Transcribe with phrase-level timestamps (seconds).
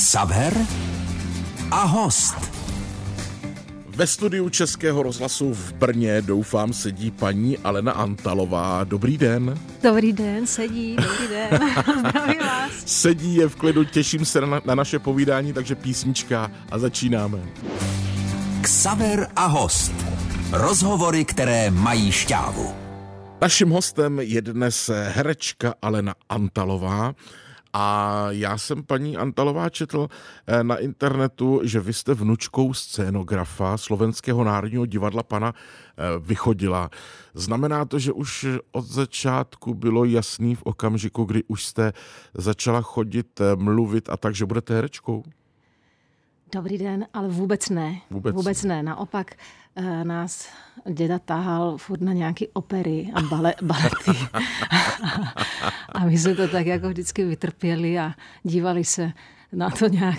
[0.00, 0.66] Xaver
[1.70, 2.34] a host.
[3.86, 8.84] Ve studiu Českého rozhlasu v Brně doufám sedí paní Alena Antalová.
[8.84, 9.58] Dobrý den.
[9.82, 11.60] Dobrý den, sedí, dobrý den.
[11.98, 12.72] Zdravím vás.
[12.86, 17.38] Sedí je v klidu, těším se na, na naše povídání, takže písnička a začínáme.
[18.62, 19.92] Xaver a host.
[20.52, 22.74] Rozhovory, které mají šťávu.
[23.40, 27.14] Naším hostem je dnes herečka Alena Antalová.
[27.72, 30.08] A já jsem paní Antalová četl
[30.46, 36.90] eh, na internetu, že vy jste vnučkou scénografa Slovenského národního divadla pana eh, Vychodila.
[37.34, 41.92] Znamená to, že už od začátku bylo jasný v okamžiku, kdy už jste
[42.34, 45.22] začala chodit, eh, mluvit a tak, že budete herečkou?
[46.52, 48.00] Dobrý den, ale vůbec ne.
[48.10, 48.82] Vůbec, vůbec ne.
[48.82, 49.34] Naopak
[50.02, 50.48] nás
[50.90, 54.10] děda tahal furt na nějaké opery a bale, balety.
[55.92, 59.12] a my jsme to tak jako vždycky vytrpěli a dívali se
[59.52, 60.18] na to nějak.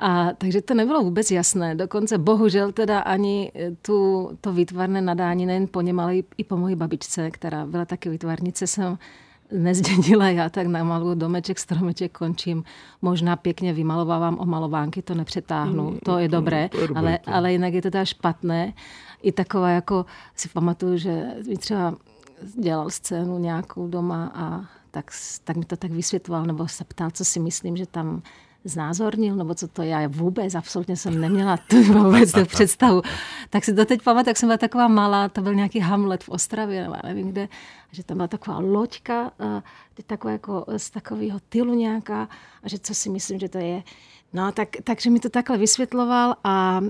[0.00, 1.74] A, takže to nebylo vůbec jasné.
[1.74, 3.52] Dokonce bohužel teda ani
[3.82, 7.84] tu, to výtvarné nadání nejen po něm, ale i, i po mojí babičce, která byla
[7.84, 8.98] taky výtvarnice, jsem
[9.52, 12.64] nezdědila já, tak namaluju domeček, stromeček, končím.
[13.02, 17.34] Možná pěkně vymalovávám o malovánky, to nepřetáhnu, to je dobré, to je dobré ale, to.
[17.34, 18.72] ale jinak je to teda špatné.
[19.22, 20.06] I taková jako
[20.36, 21.94] si pamatuju, že mi třeba
[22.60, 25.10] dělal scénu nějakou doma a tak,
[25.44, 28.22] tak mi to tak vysvětloval, nebo se ptal, co si myslím, že tam
[28.64, 33.02] znázornil, nebo co to já vůbec, absolutně jsem neměla tu vůbec tu představu.
[33.50, 36.28] Tak si to teď pamatuju, jak jsem byla taková malá, to byl nějaký Hamlet v
[36.28, 37.48] Ostravě, nebo nevím kde,
[37.92, 39.32] že tam byla taková loďka,
[40.06, 42.28] taková jako z takového tylu nějaká,
[42.62, 43.82] a že co si myslím, že to je.
[44.32, 46.80] No, tak, takže mi to takhle vysvětloval a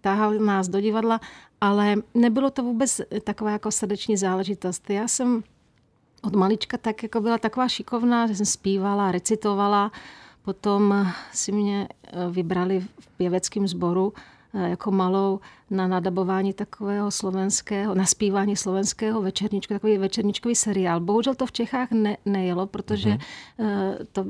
[0.00, 1.20] táhal nás do divadla,
[1.60, 4.90] ale nebylo to vůbec taková jako srdeční záležitost.
[4.90, 5.42] Já jsem
[6.22, 9.92] od malička tak jako byla taková šikovná, že jsem zpívala, recitovala,
[10.46, 11.88] Potom si mě
[12.30, 14.12] vybrali v pěveckém sboru
[14.52, 21.00] jako malou na nadabování takového slovenského, na zpívání slovenského večerničku, takový večerničkový seriál.
[21.00, 24.06] Bohužel to v Čechách ne, nejelo, protože mm-hmm.
[24.12, 24.24] to,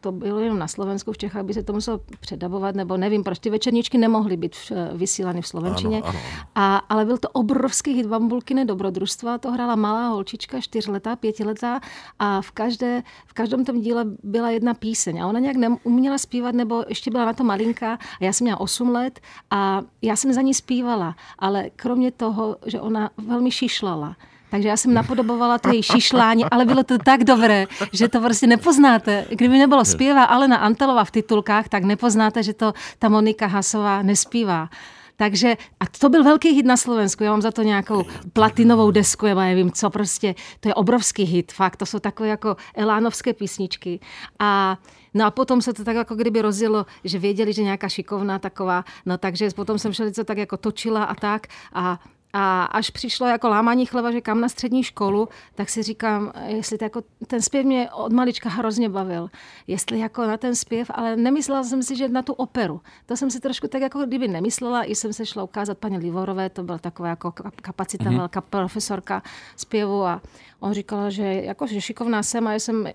[0.00, 3.38] to bylo jenom na Slovensku, v Čechách by se to muselo předabovat, nebo nevím, proč
[3.38, 4.56] ty večerničky nemohly být
[4.94, 6.02] vysílány v slovenčině.
[6.02, 6.18] Ano, ano.
[6.54, 11.80] A, ale byl to obrovský hit Bambulkine dobrodružstva, to hrála malá holčička, čtyřletá, pětiletá
[12.18, 16.54] a v, každé, v každém tom díle byla jedna píseň a ona nějak neuměla zpívat,
[16.54, 20.37] nebo ještě byla na to malinká a já jsem měla 8 let a já jsem
[20.38, 24.16] za ní zpívala, ale kromě toho, že ona velmi šišlala,
[24.50, 28.46] takže já jsem napodobovala to její šišlání, ale bylo to tak dobré, že to prostě
[28.46, 29.26] nepoznáte.
[29.28, 34.68] Kdyby nebylo zpěvá Alena Antelová v titulkách, tak nepoznáte, že to ta Monika Hasová nespívá.
[35.16, 39.26] Takže, a to byl velký hit na Slovensku, já mám za to nějakou platinovou desku,
[39.26, 44.00] já nevím co, prostě, to je obrovský hit, fakt, to jsou takové jako elánovské písničky.
[44.38, 44.78] A
[45.14, 48.84] No a potom se to tak jako kdyby rozjelo, že věděli, že nějaká šikovná taková,
[49.06, 52.00] no takže potom jsem všelico tak jako točila a tak a
[52.32, 56.78] a až přišlo jako lámání chleba, že kam na střední školu, tak si říkám, jestli
[56.78, 59.30] to jako, ten zpěv mě od malička hrozně bavil.
[59.66, 62.80] Jestli jako na ten zpěv, ale nemyslela jsem si, že na tu operu.
[63.06, 66.50] To jsem si trošku tak jako kdyby nemyslela, i jsem se šla ukázat paní Livorové,
[66.50, 68.18] to byla taková jako kapacita, mm-hmm.
[68.18, 69.22] velká profesorka
[69.56, 70.22] zpěvu a
[70.60, 72.88] on říkal, že jako, že šikovná jsem a já jsem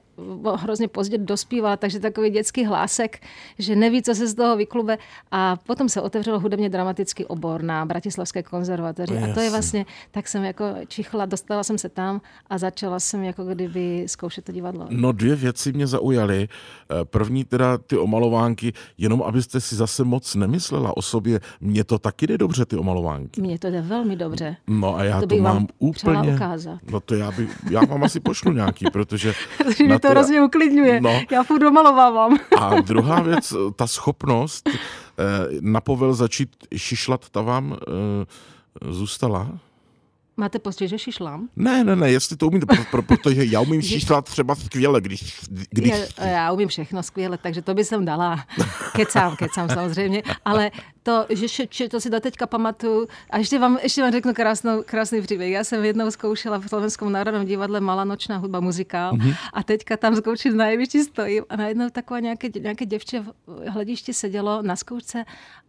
[0.56, 3.20] hrozně pozdě dospívala, takže takový dětský hlásek,
[3.60, 4.98] že neví, co se z toho vyklube.
[5.32, 9.23] A potom se otevřelo hudebně dramatický obor na Bratislavské konzervatoři.
[9.32, 13.24] A to je vlastně, tak jsem jako čichla, dostala jsem se tam a začala jsem
[13.24, 14.88] jako kdyby zkoušet to divadlo.
[14.90, 16.48] No dvě věci mě zaujaly.
[17.04, 21.40] První teda ty omalovánky, jenom abyste si zase moc nemyslela o sobě.
[21.62, 23.42] Mně to taky jde dobře, ty omalovánky.
[23.42, 24.56] Mně to jde velmi dobře.
[24.68, 26.36] No a já to, to mám vám úplně...
[26.36, 26.80] ukázat.
[26.92, 29.34] No to já, by, já vám asi pošlu nějaký, protože...
[29.86, 31.02] mě to hrozně uklidňuje.
[31.02, 31.22] No.
[31.32, 32.38] Já furt domalovávám.
[32.60, 34.74] a druhá věc, ta schopnost eh,
[35.62, 38.26] na povel začít šišlat, ta vám eh,
[38.82, 39.60] zůstala?
[40.38, 41.50] Máte pocit, že šišlám?
[41.56, 45.40] Ne, ne, ne, jestli to umíte, pro, protože já umím šišlat třeba skvěle, když...
[45.70, 45.94] když...
[46.18, 48.46] Já, já umím všechno skvěle, takže to by jsem dala.
[48.96, 50.72] Kecám, kecám samozřejmě, ale
[51.04, 53.08] to, že, že to si do teďka pamatuju.
[53.30, 55.52] A ještě vám, ještě vám řeknu krásnou, krásný příběh.
[55.52, 59.36] Já jsem jednou zkoušela v Slovenskom národním divadle Malá nočná hudba muzikál mm-hmm.
[59.54, 64.14] a teďka tam zkouším na jevišti stojím a najednou taková nějaké, nějaké děvče v hledišti
[64.14, 65.26] sedělo na zkoušce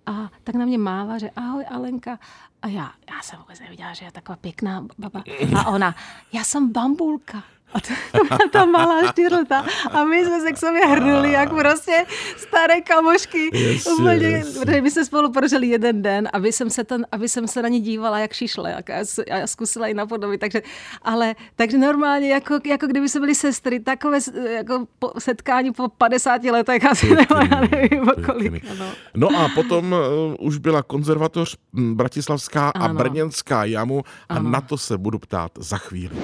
[0.06, 2.18] a tak na mě mává, že ahoj Alenka.
[2.62, 5.24] A já, já jsem vůbec neviděla, že je taková pěkná baba.
[5.56, 5.94] A ona,
[6.32, 7.42] já jsem bambulka.
[7.74, 9.64] A to, to byla ta malá čtyřleta.
[9.90, 12.04] A my jsme se k sobě hrnuli, jak prostě
[12.36, 13.50] staré kamošky.
[13.72, 14.60] Jasně, Úplně, jasně.
[14.60, 17.68] protože my jsme spolu prožili jeden den, aby jsem se, ten, aby jsem se na
[17.68, 20.40] ně dívala, jak šišle, jak já, já zkusila i napodobit.
[20.40, 20.62] Takže,
[21.02, 24.18] ale, takže normálně, jako, jako kdyby se byli sestry, takové
[24.50, 28.64] jako po, setkání po 50 letech asi nebo já nevím, kolik.
[28.70, 28.86] Ano.
[29.14, 32.94] No a potom uh, už byla konzervatoř hm, Bratislavská a Ano.
[32.94, 36.16] Brněnská jamu a na to se budu ptát za chvíli.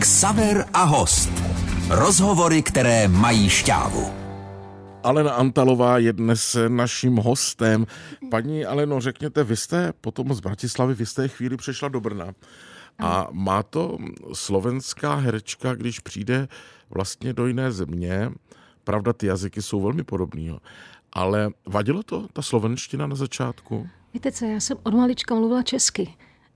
[0.00, 1.30] Ksaver a host.
[1.88, 4.10] Rozhovory, které mají šťávu.
[5.02, 7.86] Alena Antalová je dnes naším hostem.
[8.30, 12.32] Paní Aleno, řekněte, vy jste potom z Bratislavy, vy jste chvíli přešla do Brna.
[12.98, 13.98] A má to
[14.32, 16.48] slovenská herečka, když přijde
[16.90, 18.30] vlastně do jiné země,
[18.84, 20.58] pravda, ty jazyky jsou velmi podobný, jo,
[21.12, 23.88] ale vadilo to, ta slovenština na začátku?
[24.14, 26.14] Víte co, já jsem od malička mluvila česky.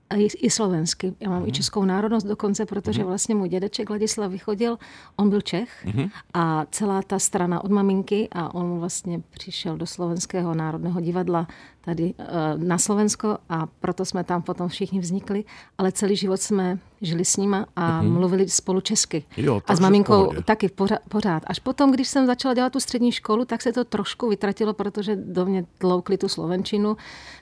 [0.09, 1.13] A i, i slovensky.
[1.19, 4.77] Já mám i českou národnost dokonce, protože vlastně můj dědeček Ladislav vychodil,
[5.15, 5.87] on byl Čech.
[6.33, 11.47] A celá ta strana od maminky a on vlastně přišel do Slovenského národného divadla
[11.85, 12.25] tady eh,
[12.57, 15.43] na Slovensko a proto jsme tam potom všichni vznikli,
[15.77, 19.23] ale celý život jsme žili s nima a mluvili spolu česky.
[19.37, 20.41] Jo, a s maminkou pohodě.
[20.41, 21.43] taky pořád, pořád.
[21.47, 25.15] Až potom, když jsem začala dělat tu střední školu, tak se to trošku vytratilo, protože
[25.15, 26.97] do mě tloukli tu slovenčinu.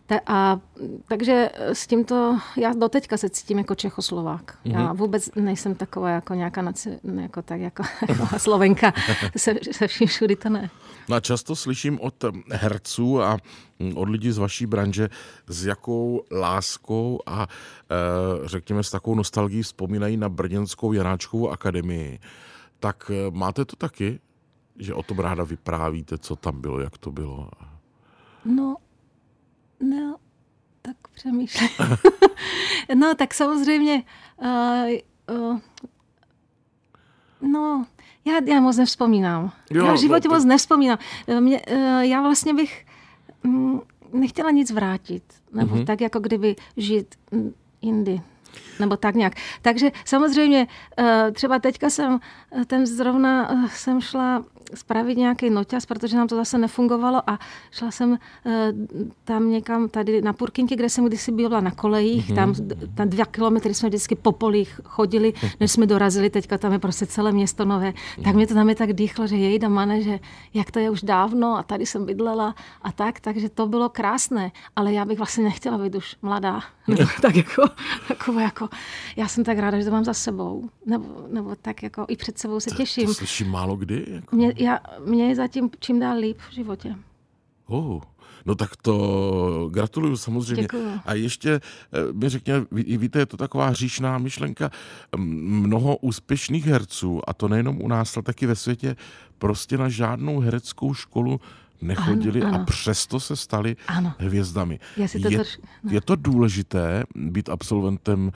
[0.05, 0.59] Ta, a,
[1.07, 4.57] takže s tímto, já doteďka se cítím jako Čechoslovák.
[4.65, 4.79] Mm-hmm.
[4.79, 8.93] Já vůbec nejsem taková jako nějaká naci, jako tak jako, jako Slovenka.
[9.37, 10.69] se, se vším všudy to ne.
[11.09, 12.15] No a často slyším od
[12.51, 13.37] herců a
[13.79, 15.09] mm, od lidí z vaší branže,
[15.47, 22.19] s jakou láskou a e, řekněme s takovou nostalgií vzpomínají na Brněnskou Janáčkovou akademii.
[22.79, 24.19] Tak e, máte to taky?
[24.77, 27.49] Že o tom ráda vyprávíte, co tam bylo, jak to bylo?
[28.45, 28.75] No,
[29.79, 30.15] no,
[30.81, 31.69] tak přemýšlím.
[32.95, 34.03] no, tak samozřejmě,
[34.41, 35.59] uh, uh,
[37.41, 37.85] no,
[38.25, 39.51] já, já moc nevzpomínám.
[39.71, 40.97] Jo, já v životě no, moc tak- nevzpomínám.
[41.27, 42.85] Eh, Mě, uh, já vlastně bych
[43.43, 43.79] mm,
[44.13, 45.23] nechtěla nic vrátit,
[45.53, 45.81] nebo Mhm.
[45.81, 45.85] mm-hmm.
[45.85, 47.15] tak jako kdyby žít
[47.81, 48.21] jindy.
[48.79, 49.33] Nebo tak nějak.
[49.61, 50.67] Takže samozřejmě
[50.99, 52.19] eh, třeba teďka jsem
[52.61, 54.45] eh, ten zrovna eh, jsem šla
[54.75, 57.39] spravit nějaký noťaz, protože nám to zase nefungovalo a
[57.71, 58.73] šla jsem eh,
[59.23, 62.35] tam někam tady na Purkinky, kde jsem kdysi byla na kolejích, Mhm.
[62.35, 62.53] tam,
[62.95, 67.05] tam dva kilometry jsme vždycky po polích chodili, než jsme dorazili, teďka tam je prostě
[67.05, 67.93] celé město nové,
[68.23, 70.19] tak mě to tam je tak dýchlo, že jejda mane, že
[70.53, 74.51] jak to je už dávno a tady jsem bydlela a tak, takže to bylo krásné,
[74.75, 77.61] ale já bych vlastně nechtěla být už mladá, nebo tak jako,
[78.09, 78.69] jako, jako,
[79.15, 82.37] já jsem tak ráda, že to mám za sebou, nebo, nebo tak jako i před
[82.37, 83.05] sebou se těším.
[83.07, 84.05] To slyším málo kdy.
[84.07, 84.35] Jako.
[84.35, 86.95] Mě, já, mě je zatím čím dál líp v životě.
[87.65, 88.01] Oh.
[88.45, 90.61] No tak to gratuluju samozřejmě.
[90.61, 90.89] Děkuju.
[91.05, 94.69] A ještě eh, mi řekně, ví- víte, je to taková hříšná myšlenka,
[95.17, 98.95] mnoho úspěšných herců, a to nejenom u nás, ale taky ve světě,
[99.37, 101.41] prostě na žádnou hereckou školu
[101.81, 102.65] nechodili Ano, a ano.
[102.65, 104.13] přesto se stali Ano.
[104.17, 104.79] hvězdami.
[104.97, 105.91] Já si to je, troš- no.
[105.91, 108.31] je to důležité být absolventem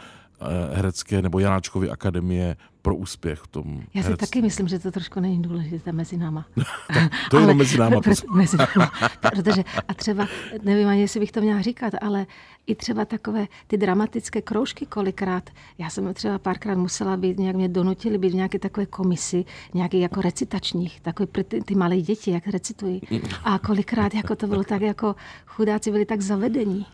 [0.73, 4.27] herecké nebo Janáčkovy akademie pro úspěch v tom Já si herectví?
[4.27, 6.45] taky myslím, že to trošku není důležité mezi náma.
[7.29, 8.01] to je jenom mezi náma,
[8.35, 8.91] mezi náma.
[9.35, 10.27] Protože, a třeba,
[10.63, 12.25] nevím ani, jestli bych to měla říkat, ale
[12.67, 15.49] i třeba takové ty dramatické kroužky kolikrát.
[15.77, 19.99] Já jsem třeba párkrát musela být, nějak mě donutili být v nějaké takové komisi, nějaký
[19.99, 23.01] jako recitačních, takové pro ty, ty malé děti, jak recitují.
[23.43, 26.85] A kolikrát jako to bylo tak, jako chudáci byli tak zavedení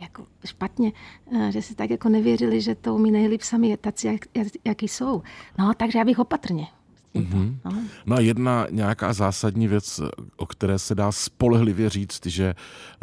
[0.00, 0.92] jako špatně,
[1.36, 4.88] eh, že si tak jako nevěřili, že to umí nejlíp sami taci, jak, jak, jaký
[4.88, 5.22] jsou.
[5.58, 6.66] No, takže já bych opatrně.
[7.14, 7.56] Mm-hmm.
[7.64, 7.72] No.
[8.06, 10.00] No a jedna nějaká zásadní věc,
[10.36, 12.54] o které se dá spolehlivě říct, že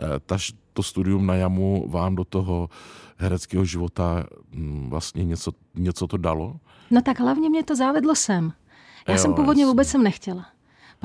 [0.02, 0.38] eh, ta,
[0.74, 2.70] to studium na jamu vám do toho
[3.18, 6.60] hereckého života mm, vlastně něco, něco to dalo?
[6.92, 8.54] no tak hlavně mě to závedlo sem.
[9.08, 9.72] Já Jo, jsem původně jasně.
[9.72, 10.46] vůbec jsem nechtěla.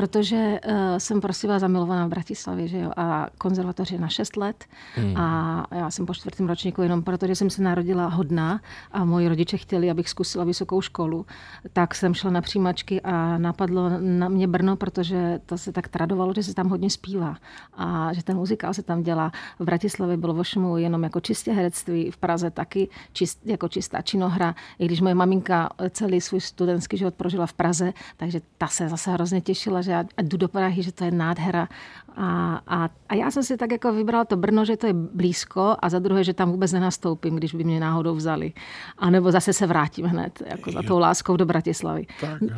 [0.00, 4.36] Protože uh, jsem prostě byla zamilovaná v Bratislavě, že jo, a konzervatoř je na 6
[4.36, 4.64] let
[4.94, 5.16] hmm.
[5.16, 8.60] a já jsem po čtvrtém ročníku jenom protože jsem se narodila hodná
[8.92, 11.26] a moji rodiče chtěli, abych zkusila vysokou školu,
[11.72, 16.32] tak jsem šla na přijímačky a napadlo na mě Brno, protože to se tak tradovalo,
[16.34, 17.36] že se tam hodně zpívá
[17.74, 19.32] a že ten muzikál se tam dělá.
[19.58, 24.54] V Bratislavě bylo vošmu jenom jako čistě herectví, v Praze taky čist, jako čistá činohra,
[24.78, 29.10] i když moje maminka celý svůj studentský život prožila v Praze, takže ta se zase
[29.10, 31.68] hrozně těšila, že já jdu do Prahy, že to je nádhera.
[32.16, 35.76] A, a, a já jsem si tak jako vybrala to Brno, že to je blízko
[35.82, 38.52] a za druhé, že tam vůbec nenastoupím, když by mě náhodou vzali.
[38.98, 42.06] A nebo zase se vrátím hned, jako za tou láskou do Bratislavy.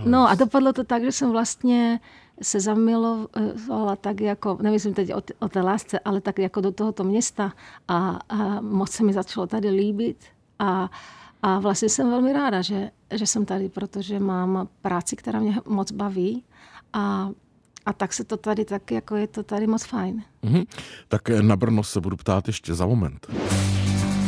[0.04, 2.00] No a dopadlo to tak, že jsem vlastně
[2.42, 6.72] se zamilovala tak jako, nemyslím teď o, t- o té lásce, ale tak jako do
[6.72, 7.52] tohoto města
[7.88, 10.16] a, a moc se mi začalo tady líbit
[10.58, 10.90] a,
[11.42, 15.92] A vlastně jsem velmi ráda, že, že jsem tady, protože mám práci, která mě moc
[15.92, 16.44] baví
[16.92, 17.30] a
[17.86, 20.22] a tak se to tady tak, jako je to tady moc fajn.
[20.44, 20.66] Mm-hmm.
[21.08, 23.26] Tak na Brno se budu ptát ještě za moment.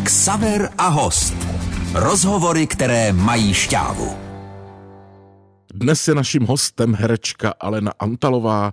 [0.04, 1.34] Ksaver a host.
[1.94, 4.23] Rozhovory, které mají šťávu.
[5.74, 8.72] Dnes je naším hostem herečka Alena Antalová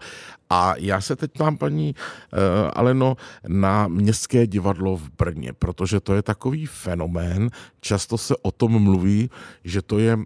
[0.49, 2.39] a já se teď mám, paní uh,
[2.73, 3.17] Aleno,
[3.47, 7.49] na Městské divadlo v Brně, protože to je takový fenomén.
[7.79, 9.29] Často se o tom mluví,
[9.63, 10.25] že to je uh,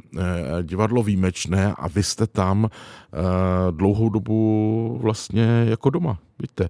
[0.61, 2.69] divadlo výjimečné a vy jste tam uh,
[3.71, 6.69] dlouhou dobu vlastně jako doma, víte.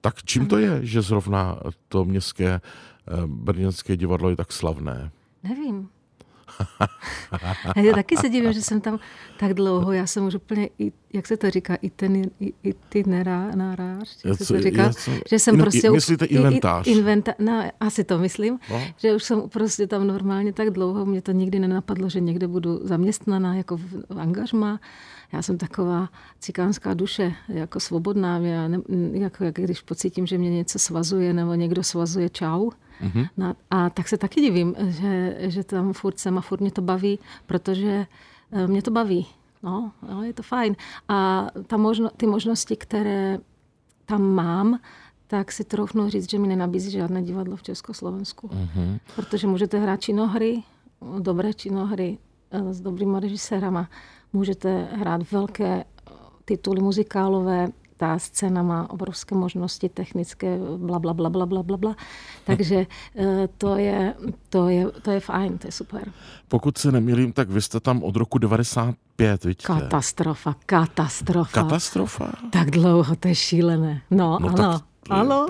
[0.00, 1.58] Tak čím to je, že zrovna
[1.88, 2.60] to Městské
[3.12, 5.10] uh, brněnské divadlo je tak slavné?
[5.42, 5.88] Nevím.
[7.76, 8.98] Já taky se divím, že jsem tam
[9.38, 10.68] tak dlouho, já jsem už úplně,
[11.12, 14.92] jak se to říká, i ten, i, i ty nerá, náráž, jak se to říká,
[14.92, 15.90] co, že jsem in, prostě...
[15.90, 16.86] Myslíte inventář?
[16.86, 18.82] Inventa, no, asi to myslím, no.
[18.96, 22.80] že už jsem prostě tam normálně tak dlouho, mě to nikdy nenapadlo, že někde budu
[22.82, 24.80] zaměstnaná jako v, v angažma.
[25.32, 26.08] Já jsem taková
[26.40, 28.78] cikánská duše, jako svobodná, já ne,
[29.12, 32.70] jako, jak když pocítím, že mě něco svazuje nebo někdo svazuje čau,
[33.02, 33.28] Mm-hmm.
[33.36, 36.82] No, a tak se taky divím, že, že tam furt jsem a furt mě to
[36.82, 38.06] baví, protože
[38.52, 39.26] eh, mě to baví.
[39.62, 40.76] No, no je to fajn.
[41.08, 43.38] A ta možno, ty možnosti, které
[44.06, 44.80] tam mám,
[45.26, 48.48] tak si troufnu říct, že mi nenabízí žádné divadlo v Československu.
[48.48, 48.98] Mm-hmm.
[49.14, 50.62] Protože můžete hrát činohry,
[51.18, 52.18] dobré činohry
[52.50, 53.88] eh, s dobrými režisérama,
[54.32, 55.84] můžete hrát velké
[56.44, 61.94] tituly muzikálové, ta scéna má obrovské možnosti technické, bla, bla, bla, bla, bla, bla, bla.
[62.44, 62.86] Takže
[63.16, 64.14] eh, to je,
[64.48, 66.12] to, je, to je fajn, to je super.
[66.48, 69.66] Pokud se nemýlím, tak vy jste tam od roku 95, vidíte?
[69.66, 71.50] Katastrofa, katastrofa.
[71.52, 72.32] Katastrofa?
[72.50, 74.02] Tak dlouho, to je šílené.
[74.10, 74.80] No, no ano.
[75.10, 75.46] Ano,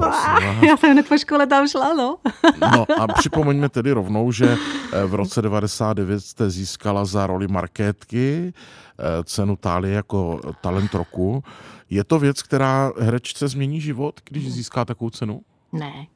[0.63, 2.17] já jsem hned po škole tam šla, no.
[2.61, 4.57] no a připomeňme tedy rovnou, že
[4.93, 11.45] eh, v roce 99 jste získala za roli Markétky eh, cenu Tálie jako talent roku.
[11.91, 15.41] Je to věc, která herečce změní život, když získá takovou cenu?
[15.73, 16.07] Ne,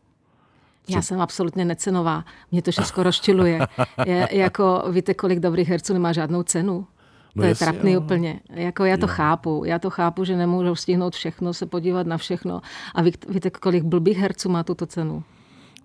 [0.88, 2.24] já jsem absolutně necenová.
[2.52, 3.60] Mě to všechno rozčiluje.
[4.06, 6.86] Je, jako, víte, kolik dobrých herců nemá žádnou cenu?
[7.34, 8.00] No to je trapný jo.
[8.00, 8.40] úplně.
[8.50, 9.12] Jako já to jo.
[9.12, 9.62] chápu.
[9.66, 12.60] Já to chápu, že nemůžou stihnout všechno, se podívat na všechno.
[12.94, 15.22] A ví, víte, kolik blbých herců má tuto cenu?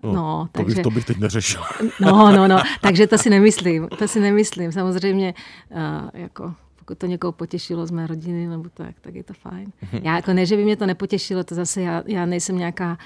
[0.02, 1.62] No, no to, takže, bych, to bych teď neřešil.
[2.00, 2.62] No, no, no.
[2.80, 3.88] Takže to si nemyslím.
[3.98, 4.72] To si nemyslím.
[4.72, 5.34] Samozřejmě,
[5.70, 6.54] uh, jako
[6.86, 9.72] pokud to někoho potěšilo z mé rodiny nebo tak, tak je to fajn.
[9.82, 10.00] Mhm.
[10.04, 12.98] Já jako ne, že by mě to nepotěšilo, to zase já, já nejsem nějaká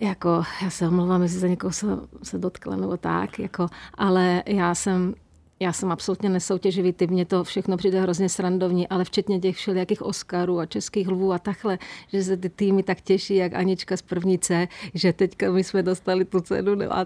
[0.00, 1.86] jako, já se omlouvám, jestli za někoho se,
[2.22, 5.14] se dotkla nebo tak, jako, ale já jsem
[5.62, 10.02] já jsem absolutně nesoutěživý typ, mně to všechno přijde hrozně srandovní, ale včetně těch všelijakých
[10.02, 14.02] Oscarů a českých lvů a takhle, že se ty týmy tak těší, jak Anička z
[14.02, 17.04] první C, že teďka my jsme dostali tu cenu no a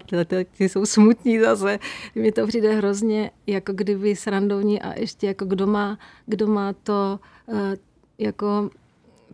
[0.57, 1.79] ty jsou smutní zase.
[2.15, 7.19] Mně to přijde hrozně jako kdyby srandovní a ještě jako kdo má, kdo má to
[7.53, 7.77] eh,
[8.17, 8.69] jako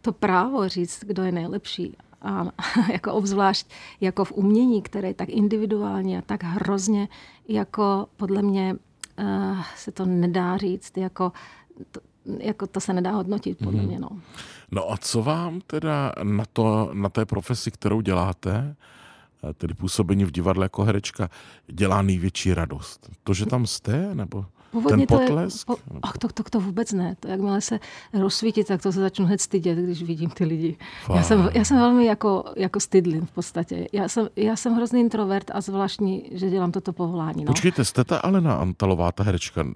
[0.01, 2.47] to právo říct, kdo je nejlepší a
[2.91, 3.67] jako obzvlášť
[4.01, 7.07] jako v umění, které je tak individuální a tak hrozně
[7.47, 8.75] jako podle mě
[9.21, 11.31] uh, se to nedá říct, jako
[11.91, 11.99] to,
[12.39, 13.87] jako to se nedá hodnotit, podle mm.
[13.87, 13.99] mě.
[13.99, 14.09] No.
[14.71, 18.75] no a co vám teda na, to, na té profesi, kterou děláte,
[19.49, 21.29] eh, tedy působení v divadle jako herečka,
[21.67, 23.09] dělá největší radost?
[23.23, 25.67] To, že tam jste, nebo Původně Ten potlesk?
[25.67, 27.15] To je, po, ach, to, to, to vůbec ne.
[27.19, 27.79] To jakmile se
[28.13, 30.77] rozsvítí, tak to se začnu hned stydět, když vidím ty lidi.
[31.15, 33.87] Já jsem, já jsem velmi jako, jako stydlin v podstatě.
[33.93, 37.43] Já jsem, já jsem hrozný introvert a zvláštní, že dělám toto povolání.
[37.43, 37.47] No.
[37.47, 39.63] Počkejte, jste ta Alena Antalová, ta herečka.
[39.63, 39.73] Ne,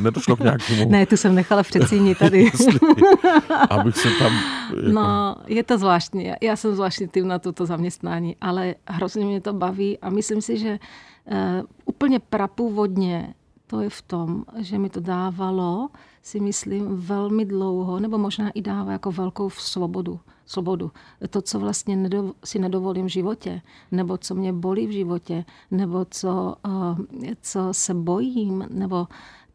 [0.00, 0.84] nedošlo k nějakému...
[0.90, 2.50] ne, tu jsem nechala předsíní tady.
[3.70, 4.32] abych se tam...
[4.76, 4.92] Jako...
[4.92, 6.32] No, je to zvláštní.
[6.42, 10.58] Já jsem zvláštní tým na toto zaměstnání, ale hrozně mě to baví a myslím si,
[10.58, 10.78] že
[11.24, 11.36] uh,
[11.84, 13.34] úplně prapůvodně
[13.70, 15.88] to je v tom, že mi to dávalo,
[16.22, 20.20] si myslím, velmi dlouho, nebo možná i dává jako velkou svobodu.
[20.46, 20.90] svobodu.
[21.30, 26.06] To, co vlastně nedo, si nedovolím v životě, nebo co mě bolí v životě, nebo
[26.10, 26.98] co, uh,
[27.42, 29.06] co se bojím, nebo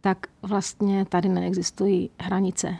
[0.01, 2.77] tak vlastně tady neexistují hranice.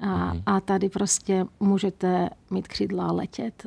[0.00, 0.42] A, mhm.
[0.46, 3.66] a tady prostě můžete mít křídla a letět.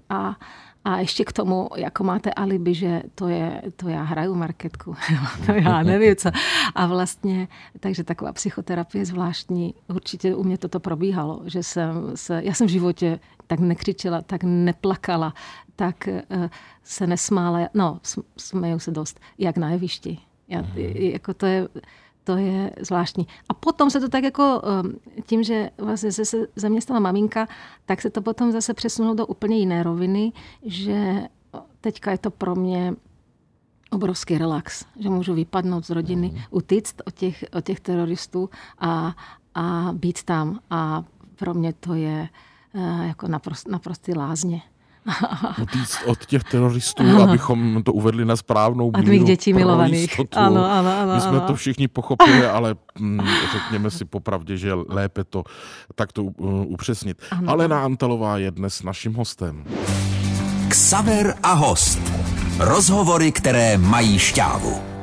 [0.88, 4.96] A, ještě k tomu, jako máte alibi, že to je, to já hraju marketku,
[5.46, 6.30] to já nevím co.
[6.76, 7.48] A vlastně,
[7.80, 12.70] takže taková psychoterapie zvláštní, určitě u mě toto probíhalo, že jsem se, já jsem v
[12.70, 15.34] životě tak nekřičela, tak neplakala,
[15.76, 16.48] tak uh,
[16.84, 18.00] se nesmála, no,
[18.38, 20.20] směju se dost, jak na jevišti.
[20.48, 20.80] Já, mhm.
[20.96, 21.68] jako to je,
[22.28, 23.28] to je zvláštní.
[23.50, 26.24] A potom se to tak jako um, tím, že vlastně se
[26.56, 27.48] ze mě stala maminka,
[27.86, 30.32] tak se to potom zase přesunulo do úplně jiné roviny,
[30.66, 31.28] že
[31.82, 32.94] teďka je to pro mě
[33.92, 36.42] obrovský relax, že můžu vypadnout z rodiny, mm.
[36.50, 39.16] utíct od těch, od těch teroristů a,
[39.56, 40.60] a být tam.
[40.70, 41.04] A
[41.36, 42.30] pro mě to je
[42.74, 44.62] uh, jako naprost, naprostý lázně.
[45.62, 47.24] Utíct od těch teroristů, ano.
[47.24, 49.00] abychom to uvedli na správnou míru.
[49.00, 50.20] A tvých dětí milovaných.
[50.36, 51.48] Ano, ano, ano, My jsme ano.
[51.48, 53.20] to všichni pochopili, ale mm,
[53.52, 55.44] řekněme si popravdě, že lépe to
[55.96, 57.22] takto uh, upřesnit.
[57.32, 57.52] Ano.
[57.52, 59.64] Alena Antalová je dnes naším hostem.
[60.70, 62.00] Ksaver a host.
[62.60, 64.98] Rozhovory, které mají šťávu.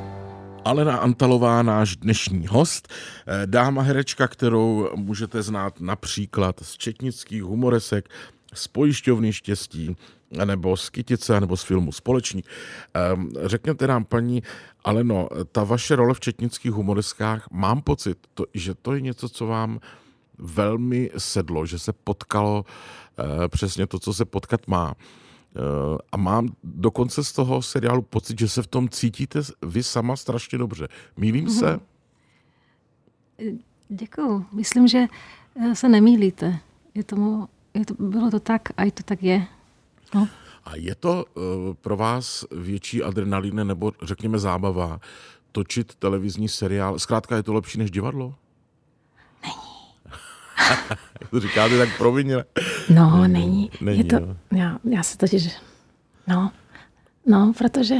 [0.64, 8.08] Alena Antalová, náš dnešní host, eh, dáma herečka, kterou můžete znát například z četnických humoresek,
[8.54, 9.96] z pojišťovny štěstí,
[10.44, 12.46] nebo z Kytice, nebo z filmu Společník.
[12.94, 14.42] Ehm, řekněte nám, paní
[14.84, 18.18] Aleno, ta vaše role v četnických humoreskách, mám pocit,
[18.54, 19.80] že to je něco, co vám
[20.38, 22.64] velmi sedlo, že se potkalo
[23.18, 24.94] eh, přesně to, co se potkat má.
[24.94, 30.16] Eh, a mám dokonce z toho seriálu pocit, že se v tom cítíte vy sama
[30.16, 30.88] strašně dobře.
[31.16, 31.80] Mýlím se?
[33.88, 34.46] Děkuju.
[34.52, 35.06] Myslím, že
[35.60, 36.58] eh, se nemýlíte.
[36.94, 39.46] Je tomu, je to, bylo to tak a i to tak je.
[40.14, 40.28] No.
[40.64, 41.42] A je to uh,
[41.74, 45.00] pro vás větší adrenalin nebo řekněme zábava
[45.52, 46.98] točit televizní seriál?
[46.98, 48.34] Zkrátka je to lepší než divadlo?
[51.30, 52.44] to říkáte tak provinně.
[52.94, 53.70] No, není.
[53.80, 54.36] není je to, jo.
[54.52, 55.56] já, já se totiž,
[56.28, 56.50] no,
[57.26, 57.96] no, protože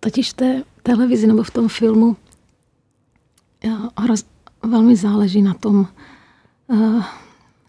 [0.00, 2.16] totiž v té televizi nebo v tom filmu
[3.64, 4.24] jo, hroz,
[4.62, 5.88] velmi záleží na tom
[6.66, 7.04] uh,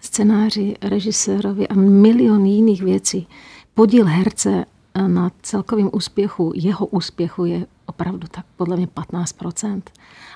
[0.05, 3.27] scénáři, režisérovi a milion jiných věcí.
[3.74, 9.81] Podíl herce eh, na celkovém úspěchu, jeho úspěchu je opravdu tak podle mě 15%.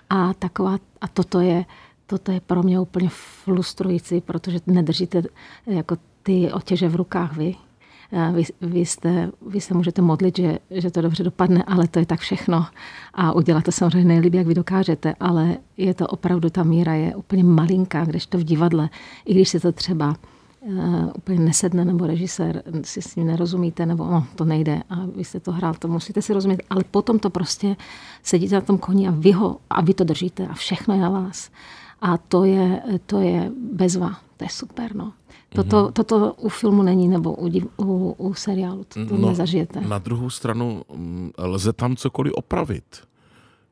[0.10, 1.66] A, taková, a toto je
[2.10, 5.24] toto je pro mě úplně frustrující, protože nedržíte
[5.66, 7.56] jako ty otěže v rukách vy.
[8.34, 12.06] Vy, vy, jste, vy se můžete modlit, že, že to dobře dopadne, ale to je
[12.06, 12.66] tak všechno.
[13.14, 17.16] A udělat to samozřejmě nejlíp, jak vy dokážete, ale je to opravdu, ta míra je
[17.16, 18.90] úplně malinká, když to v divadle,
[19.26, 20.16] i když se to třeba
[20.62, 20.76] uh,
[21.18, 25.40] úplně nesedne, nebo režisér si s ním nerozumíte, nebo no, to nejde a vy jste
[25.40, 27.76] to hrál, to musíte si rozumět, ale potom to prostě
[28.24, 31.10] sedíte na tom koni a vy, ho, a vy to držíte a všechno je na
[31.10, 31.50] vás.
[32.02, 34.29] A to je, to je bezva.
[34.40, 35.14] To je super, no.
[35.50, 35.92] Toto, mm-hmm.
[35.92, 38.84] toto u filmu není, nebo u, u, u seriálu.
[38.84, 39.82] To, to no, nezažijete.
[39.82, 43.04] Na druhou stranu mm, lze tam cokoliv opravit,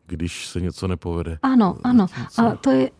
[0.07, 1.39] když se něco nepovede.
[1.41, 2.07] Ano, ano.
[2.37, 2.91] A to je,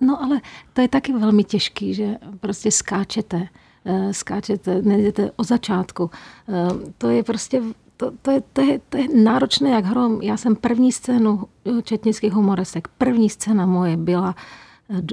[0.00, 0.40] no ale
[0.72, 3.48] to je taky velmi těžký, že prostě skáčete,
[3.84, 6.10] eh, skáčete, nejdete od začátku.
[6.48, 7.62] Eh, to je prostě
[7.96, 10.22] to, to, je, to, je, to je náročné jak hrom.
[10.22, 11.44] Já jsem první scénu
[11.82, 14.34] četnických humoresek, první scéna moje byla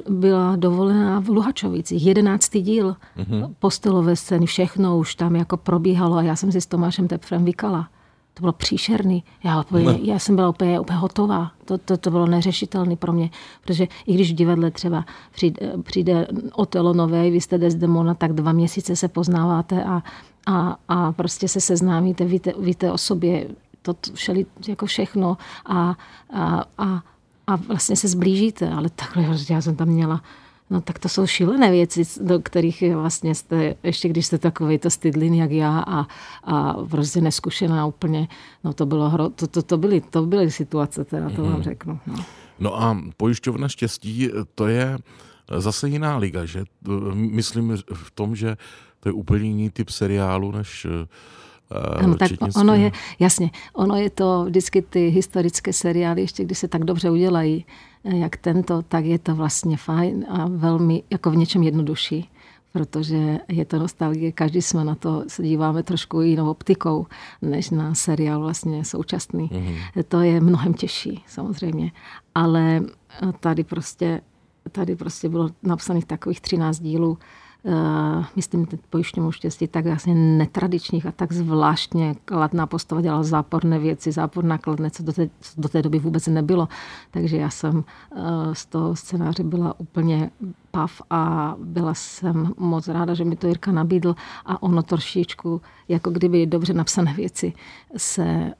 [0.09, 3.53] byla dovolená v Luhačovicích, jedenáctý díl, mm-hmm.
[3.59, 7.89] postelové scény, všechno už tam jako probíhalo a já jsem si s Tomášem Tepfrem vykala.
[8.33, 9.23] To bylo příšerný.
[9.43, 9.99] Já, úplně, no.
[10.01, 11.51] já jsem byla úplně, úplně hotová.
[11.65, 13.29] To, to, to bylo neřešitelné pro mě.
[13.61, 18.51] Protože i když v divadle třeba přijde, přijde Otelo nové, vy jste Desdemona, tak dva
[18.51, 20.03] měsíce se poznáváte a,
[20.45, 23.47] a, a prostě se seznámíte, víte, víte o sobě
[23.81, 25.95] to, to všeli, jako všechno a,
[26.33, 27.01] a, a
[27.47, 30.21] a vlastně se zblížíte, ale takhle já jsem tam měla
[30.69, 34.89] No tak to jsou šílené věci, do kterých vlastně jste, ještě když jste takový to
[34.89, 36.07] stydlin jak já a,
[36.43, 38.27] a prostě neskušená úplně,
[38.63, 41.63] no to bylo hro, to, to, to, byly, to byly situace, teda to vám mhm.
[41.63, 41.99] řeknu.
[42.07, 42.15] No.
[42.59, 44.97] no a pojišťovna štěstí, to je
[45.57, 46.63] zase jiná liga, že?
[47.13, 48.57] Myslím v tom, že
[48.99, 50.87] to je úplně jiný typ seriálu, než
[51.71, 56.67] ano, tak ono je, jasně, ono je to vždycky ty historické seriály, ještě když se
[56.67, 57.65] tak dobře udělají,
[58.03, 62.29] eh, jak tento, tak je to vlastně fajn a velmi jako v něčem jednodušší,
[62.73, 67.07] protože je to nostalgie, každý jsme na to se díváme trošku jinou optikou,
[67.41, 69.49] než na seriál vlastně současný.
[69.49, 70.03] Mm-hmm.
[70.07, 71.91] To je mnohem těžší, samozřejmě,
[72.35, 72.81] ale
[73.21, 74.21] eh, tady prostě,
[74.71, 77.17] tady prostě bylo napsaných takových 13 dílů,
[78.35, 84.11] myslím, teď pojišťovnou štěstí, tak vlastně netradičních a tak zvláštně kladná postava dělala záporné věci,
[84.11, 86.67] záporná kladné, co do té, do té doby vůbec nebylo.
[87.11, 87.83] Takže já jsem uh,
[88.53, 90.31] z toho scénáře byla úplně
[90.71, 96.09] pav a byla jsem moc ráda, že mi to Jirka nabídl a ono trošičku, jako
[96.09, 97.53] kdyby dobře napsané věci
[97.97, 98.53] se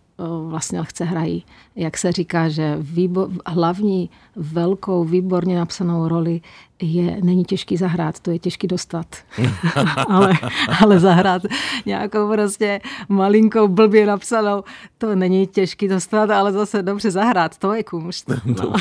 [0.48, 1.46] vlastně lehce hrají.
[1.76, 6.42] Jak se říká, že výbo- hlavní velkou, výborně napsanou roli
[6.82, 9.06] je, není těžký zahrát, to je těžký dostat.
[10.08, 10.34] ale,
[10.82, 11.42] ale zahrát
[11.86, 14.64] nějakou prostě malinkou blbě napsanou,
[14.98, 18.32] to není těžký dostat, ale zase dobře zahrát, to je kumšt.
[18.46, 18.74] No.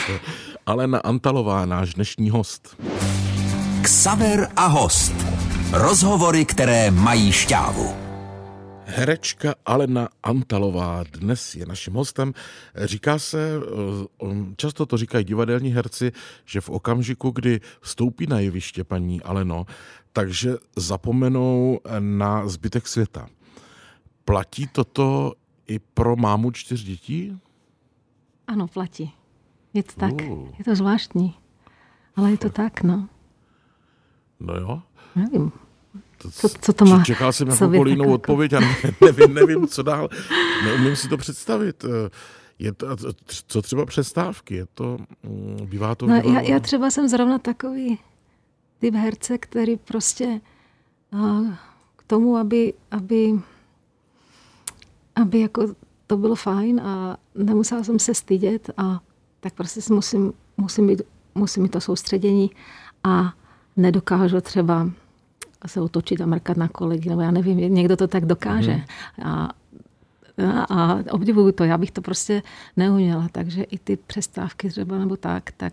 [0.66, 2.76] Alena Antalová, náš dnešní host.
[3.82, 5.14] Ksaver a host.
[5.72, 8.05] Rozhovory, které mají šťávu.
[8.96, 12.32] Herečka Alena Antalová dnes je naším hostem.
[12.84, 13.60] Říká se,
[14.22, 16.12] eh, často to říkají divadelní herci,
[16.44, 19.66] že v okamžiku, kdy vstoupí na jeviště paní Aleno,
[20.12, 23.28] takže zapomenou na zbytek světa.
[24.24, 25.32] Platí toto
[25.66, 27.40] i pro mámu čtyř dětí?
[28.46, 29.12] Ano, platí.
[29.74, 30.12] Je to tak.
[30.12, 30.48] Uh.
[30.58, 31.34] Je to zvláštní.
[32.16, 33.08] Ale je to tak, no.
[34.40, 34.82] No jo.
[35.16, 35.52] Nevím.
[36.40, 37.04] To, co, co to má?
[37.04, 38.60] Čekal jsem nějakou jinou odpověď a
[39.04, 40.08] nevím, nevím, co dál.
[40.64, 41.84] Neumím si to představit.
[42.58, 42.86] Je to,
[43.46, 44.54] co třeba přestávky?
[44.54, 46.06] Je to, mm, bývá to...
[46.06, 47.98] No, já, já třeba jsem zrovna takový
[48.78, 50.40] typ herce, který prostě
[51.96, 53.40] k tomu, aby, aby,
[55.14, 55.74] aby jako
[56.06, 59.00] to bylo fajn a nemusela jsem se stydět a
[59.40, 61.02] tak prostě musím, musím, být,
[61.34, 62.50] musím mít to soustředění
[63.04, 63.32] a
[63.76, 64.90] nedokážu třeba
[65.66, 68.72] se otočit a mrkat na kolegy, nebo já nevím, někdo to tak dokáže.
[68.72, 69.22] Mm-hmm.
[69.22, 69.52] A,
[70.70, 72.42] a obdivuju to, já bych to prostě
[72.76, 75.72] neuměla, takže i ty přestávky třeba nebo tak, tak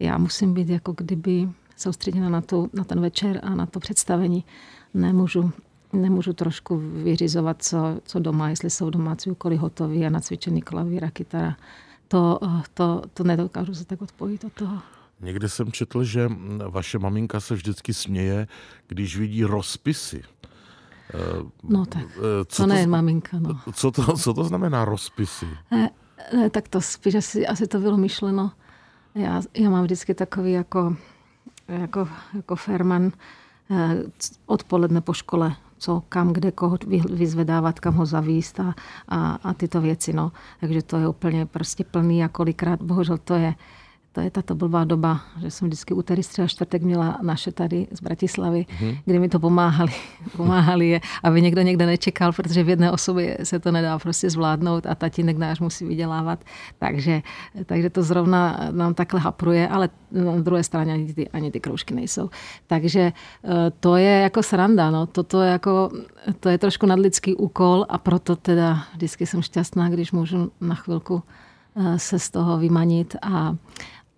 [0.00, 4.44] já musím být jako kdyby soustředěna na, tu, na ten večer a na to představení.
[4.94, 5.50] Nemůžu,
[5.92, 11.10] nemůžu trošku vyřizovat, co, co doma, jestli jsou domácí úkoly hotové a nacvičený klavír a
[11.10, 11.56] kytara.
[12.08, 12.40] To,
[12.74, 14.78] to, to nedokážu se tak odpojit od toho.
[15.20, 16.30] Někde jsem četl, že
[16.68, 18.46] vaše maminka se vždycky směje,
[18.86, 20.22] když vidí rozpisy.
[21.14, 23.60] Eh, no tak, eh, co to, to ne maminka, no.
[23.72, 25.46] Co to, co to znamená rozpisy?
[25.70, 25.90] Ne,
[26.36, 28.52] ne, tak to spíš asi, asi to bylo myšleno.
[29.14, 30.96] Já, já mám vždycky takový jako,
[31.68, 33.12] jako, jako Ferman
[33.70, 34.02] eh,
[34.46, 36.78] odpoledne po škole, co kam, kde koho
[37.10, 38.74] vyzvedávat, kam ho zavíst a,
[39.08, 40.12] a, a tyto věci.
[40.12, 40.32] No.
[40.60, 43.54] Takže to je úplně prostě plný a kolikrát, bohužel to je
[44.18, 48.00] to je tato blbá doba, že jsem vždycky úterý, středa, čtvrtek měla naše tady z
[48.02, 48.98] Bratislavy, mm-hmm.
[49.04, 49.92] kde mi to pomáhali,
[50.36, 54.86] pomáhali je, aby někdo někde nečekal, protože v jedné osobě se to nedá prostě zvládnout
[54.86, 56.44] a tatínek náš musí vydělávat.
[56.78, 57.22] Takže,
[57.66, 61.94] takže to zrovna nám takhle hapruje, ale na druhé straně ani ty, ani ty kroužky
[61.94, 62.30] nejsou.
[62.66, 65.06] Takže eh, to je jako sranda, no.
[65.06, 65.90] Toto je jako,
[66.40, 71.22] to je trošku nadlidský úkol a proto teda vždycky jsem šťastná, když můžu na chvilku
[71.76, 73.54] eh, se z toho vymanit a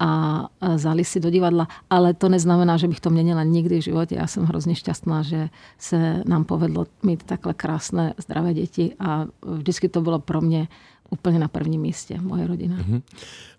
[0.01, 1.69] a zali si do divadla.
[1.91, 4.15] Ale to neznamená, že bych to měnila nikdy v životě.
[4.15, 9.89] Já jsem hrozně šťastná, že se nám povedlo mít takhle krásné, zdravé děti a vždycky
[9.89, 10.69] to bylo pro mě
[11.11, 12.77] úplně na prvním místě, moje rodina.
[12.77, 13.03] Mm-hmm.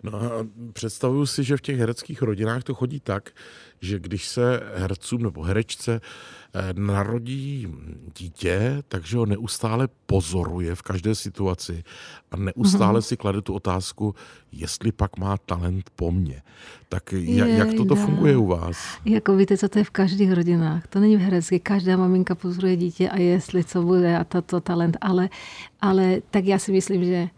[0.02, 0.30] No a
[0.72, 3.30] představuju si, že v těch hereckých rodinách to chodí tak,
[3.82, 6.00] že když se hercům nebo herečce
[6.54, 7.68] eh, narodí
[8.18, 11.84] dítě, takže ho neustále pozoruje v každé situaci
[12.30, 13.06] a neustále mm-hmm.
[13.06, 14.14] si klade tu otázku,
[14.52, 16.42] jestli pak má talent po mně.
[16.88, 18.98] Tak jak, jak toto funguje u vás?
[19.04, 20.86] Jako víte, co to je v každých rodinách.
[20.86, 21.60] To není v herecky.
[21.60, 24.96] Každá maminka pozoruje dítě a jestli co bude a toto talent.
[25.00, 25.28] Ale,
[25.80, 27.28] ale tak já si myslím, že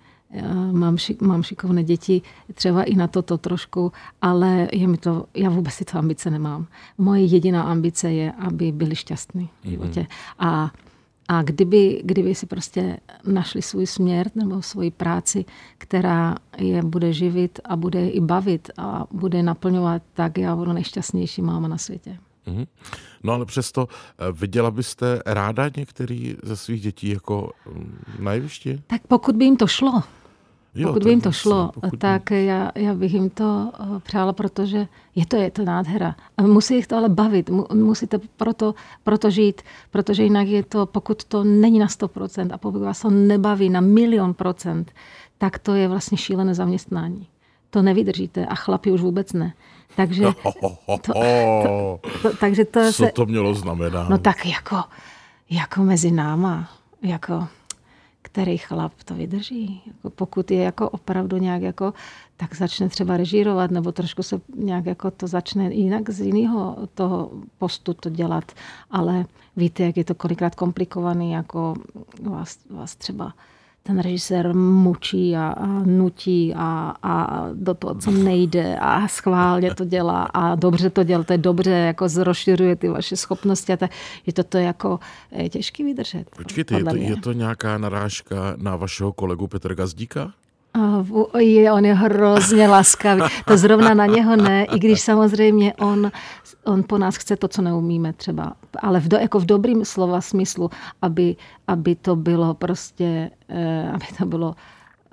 [0.73, 2.23] mám, šik, mám šikovné děti,
[2.55, 6.67] třeba i na toto trošku, ale je mi to, já vůbec si to ambice nemám.
[6.99, 10.01] Moje jediná ambice je, aby byli šťastní v životě.
[10.01, 10.35] Mm-hmm.
[10.39, 10.71] A,
[11.29, 15.45] a kdyby, kdyby si prostě našli svůj směr nebo svoji práci,
[15.79, 21.43] která je bude živit a bude i bavit a bude naplňovat, tak já budu nejšťastnější
[21.43, 22.19] máma na světě.
[22.47, 22.67] Mm-hmm.
[23.23, 28.83] No ale přesto eh, viděla byste ráda některý ze svých dětí jako mm, na jevišti?
[28.87, 30.03] Tak pokud by jim to šlo,
[30.75, 34.33] Jo, pokud by jim to šlo, pokud tak já, já bych jim to eh, přála,
[34.33, 36.17] protože je to, je to nádhera.
[36.43, 41.45] Musí jich to ale bavit, musíte proto, proto žít, protože jinak je to, pokud to
[41.45, 44.93] není na 100% a pokud vás to nebaví na milion procent,
[45.39, 47.27] tak to je vlastně šílené zaměstnání.
[47.75, 49.53] To nevydržíte a chlapi už vůbec ne.
[49.97, 51.13] Takže to, to,
[52.23, 54.09] to, takže to Co se, to mělo znamenat?
[54.09, 54.77] No tak jako,
[55.51, 56.71] jako mezi náma,
[57.03, 57.49] jako
[58.23, 59.83] který chlap to vydrží.
[59.87, 61.93] Jako pokud je jako opravdu nějak jako,
[62.37, 67.31] tak začne třeba režírovat, nebo trošku se nějak jako to začne jinak z jiného toho
[67.59, 68.53] postu to dělat.
[68.91, 71.75] Ale víte, jak je to kolikrát komplikovaný, jako
[72.23, 73.35] vás, vás třeba
[73.87, 79.85] ten režisér mučí a, a nutí a, a do toho, co nejde a schválně to
[79.85, 83.91] dělá a dobře to dělá, to je dobře, jako zrozšiřuje ty vaše schopnosti a tak,
[84.27, 85.01] je to to jako
[85.33, 86.25] je těžký vydržet.
[86.37, 90.33] Počkejte, je to, je to nějaká narážka na vašeho kolegu Petra Gazdíka?
[91.39, 93.23] Je, on je hrozně laskavý.
[93.47, 96.11] To zrovna na něho ne, i když samozřejmě on,
[96.65, 98.53] on po nás chce to, co neumíme třeba.
[98.83, 100.71] Ale v, do, jako v dobrým slova smyslu,
[101.03, 104.55] aby, aby to bylo prostě, eh, aby to bylo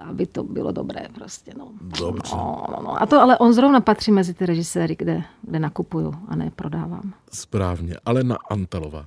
[0.10, 1.52] aby to bylo dobré prostě.
[1.58, 1.68] No.
[1.82, 2.36] Dobře.
[2.36, 3.02] No, no, no.
[3.02, 7.14] A to ale on zrovna patří mezi ty režiséry, kde, kde nakupuju a ne prodávám.
[7.34, 7.96] Správně.
[8.06, 9.06] Ale na Antalová.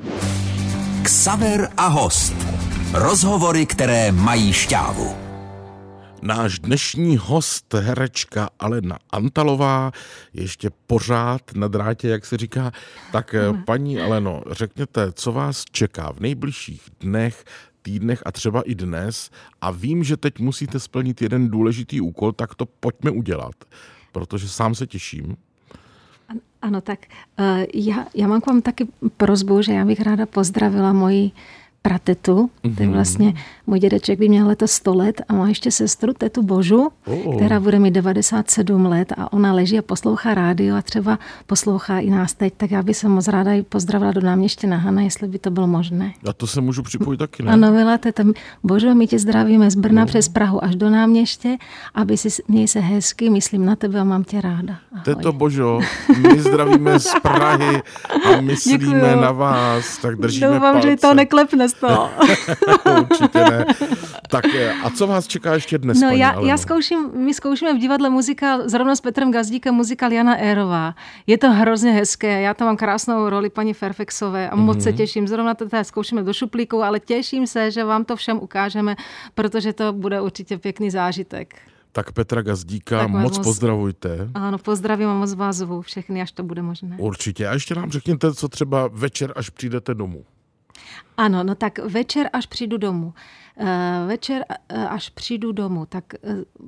[1.03, 2.35] Ksaver a host.
[2.93, 5.24] Rozhovory, které mají šťávu.
[6.25, 9.93] Náš dnešní host, herečka Alena Antalová,
[10.33, 12.73] ještě pořád na drátě, jak se říká.
[13.13, 17.45] Tak eh, paní Aleno, řekněte, co vás čeká v nejbližších dnech,
[17.83, 22.55] týdnech a třeba i dnes a vím, že teď musíte splnit jeden důležitý úkol, tak
[22.55, 23.55] to pojďme udělat,
[24.13, 25.37] protože sám se těším.
[26.63, 26.99] Ano, tak
[27.39, 31.31] uh, já, já mám k vám taky prozbu, že já bych ráda pozdravila moji
[31.89, 32.51] pratetu.
[32.65, 32.77] Mm-hmm.
[32.77, 33.35] To je vlastně,
[33.67, 37.37] můj dědeček by měl letos 100 let a má ještě sestru, tetu Božu, oh.
[37.37, 42.11] která bude mít 97 let a ona leží a poslouchá rádio a třeba poslouchá i
[42.11, 45.29] nás teď, tak já bych se moc ráda i pozdravila do náměště na Hana, jestli
[45.29, 46.13] by to bylo možné.
[46.29, 47.53] A to se můžu připojit taky, ne?
[47.53, 50.09] Ano, Vilate, tam, Božo, my tě zdravíme z Brna oh.
[50.09, 51.57] přes Prahu až do náměště,
[51.95, 54.77] aby si měj se hezky, myslím na tebe a mám tě ráda.
[54.93, 55.05] Ahoj.
[55.05, 55.81] Teto Božo,
[56.21, 57.83] my zdravíme z Prahy
[58.25, 59.21] a myslíme Děkuju.
[59.21, 60.91] na vás, tak držíme Doufám, palce.
[60.91, 62.11] že to neklepne to.
[63.01, 63.67] Určitě ne.
[64.29, 64.45] Tak
[64.83, 66.49] a co vás čeká ještě dnes, No paní já, Aleno?
[66.49, 70.95] já zkouším, my zkoušíme v divadle muzikál, zrovna s Petrem Gazdíkem, muzikál Jana Érová.
[71.27, 74.83] Je to hrozně hezké, já tam mám krásnou roli paní Ferfexové a moc mm-hmm.
[74.83, 74.97] se mhm.
[74.99, 75.29] těším.
[75.29, 78.97] Zrovna to tady zkoušíme do šuplíku, ale těším se, že vám to všem ukážeme,
[79.35, 81.55] protože to bude určitě pěkný zážitek.
[81.93, 84.31] Tak Petra Gazdíka tak moc, moc pozdravujte.
[84.35, 86.97] Ano, pozdravím a moc vás zvu všechny, až to bude možné.
[86.99, 87.49] Určitě.
[87.49, 90.25] A ještě nám řekněte, co třeba večer, až přijdete domů.
[91.17, 93.15] Ano, no tak večer, až přijdu domů.
[93.57, 96.19] Eh, večer, eh, až přijdu domů, tak eh,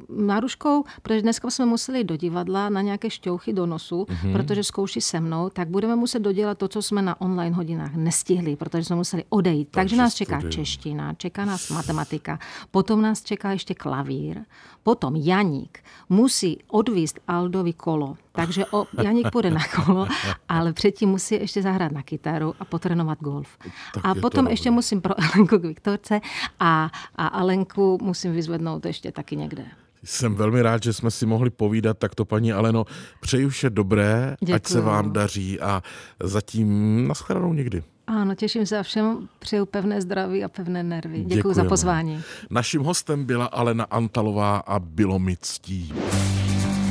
[0.09, 4.33] Maruškou, protože dneska jsme museli do divadla na nějaké šťouchy do nosu, mm-hmm.
[4.33, 8.57] protože zkouší se mnou, tak budeme muset dodělat to, co jsme na online hodinách nestihli,
[8.57, 9.69] protože jsme museli odejít.
[9.71, 10.53] Takže, Takže nás čeká studium.
[10.53, 12.39] čeština, čeká nás matematika,
[12.71, 14.41] potom nás čeká ještě klavír,
[14.83, 20.07] potom Janík musí odvíst Aldovi kolo, takže o, Janík půjde na kolo,
[20.49, 23.59] ale předtím musí ještě zahrát na kytaru a potrénovat golf.
[23.95, 26.21] Tak a potom ještě musím pro Elenku k Viktorce
[26.61, 26.76] a
[27.17, 29.65] a, Alenku musím vyzvednout ještě taky někde.
[30.05, 32.85] Jsem velmi rád, že jsme si mohli povídat takto, paní Aleno.
[33.21, 34.57] Přeju vše dobré, Děkuju.
[34.57, 35.83] ať se vám daří a
[36.23, 37.83] zatím naschledanou někdy.
[38.07, 41.25] Ano, těším se a všem přeju pevné zdraví a pevné nervy.
[41.27, 42.23] Děkuji za pozvání.
[42.51, 45.95] Naším hostem byla Alena Antalová a bylo mi ctí.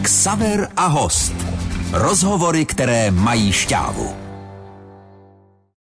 [0.02, 1.34] Ksaver a host.
[1.94, 4.25] Rozhovory, které mají šťávu.